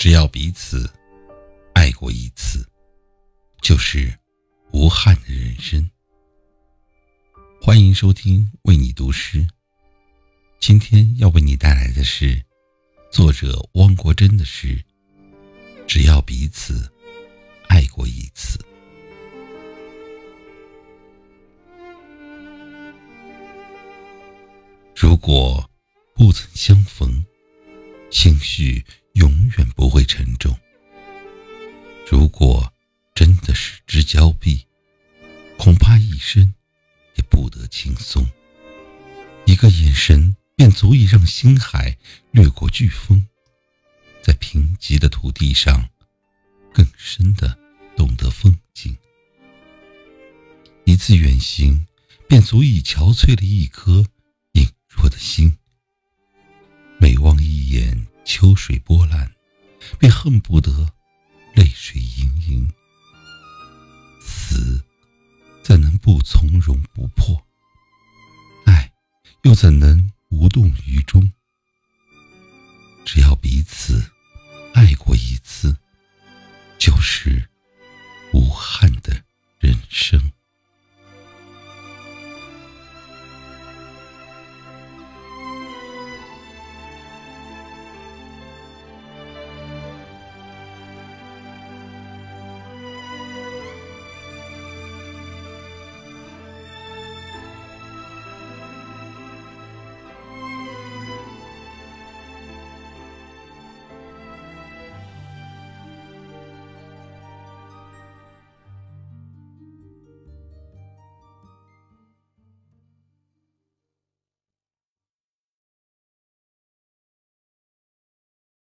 [0.00, 0.90] 只要彼此
[1.74, 2.66] 爱过一次，
[3.60, 4.10] 就是
[4.72, 5.90] 无憾的人生。
[7.60, 9.46] 欢迎收听为你读诗。
[10.58, 12.42] 今天要为你带来的是
[13.12, 14.68] 作者汪国真的诗
[15.86, 16.90] 《只要彼此
[17.68, 18.58] 爱过一次》。
[24.96, 25.70] 如果
[26.14, 27.22] 不曾相逢，
[28.10, 28.82] 兴许
[29.14, 29.89] 永远不
[33.60, 34.66] 失之交臂，
[35.58, 36.54] 恐怕一生
[37.16, 38.26] 也不得轻松。
[39.44, 41.98] 一个眼神便足以让星海
[42.30, 43.26] 掠过飓风，
[44.22, 45.90] 在贫瘠的土地上，
[46.72, 47.58] 更深的
[47.96, 48.96] 懂得风景。
[50.84, 51.86] 一次远行，
[52.26, 54.06] 便足以憔悴了一颗。
[55.02, 55.56] 我的心，
[56.98, 59.32] 每望一眼秋水波澜，
[59.98, 60.92] 便恨不得
[61.54, 62.70] 泪水盈盈。
[66.22, 67.46] 从容不迫。
[68.66, 68.92] 爱
[69.42, 71.30] 又怎能无动于衷？
[73.04, 74.10] 只要彼此
[74.74, 75.76] 爱过一次
[76.78, 77.50] 就是
[78.32, 78.89] 无憾